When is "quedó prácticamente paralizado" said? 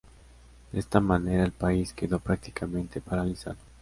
1.93-3.57